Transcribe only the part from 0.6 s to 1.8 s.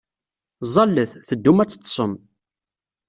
Ẓẓallet, teddum ad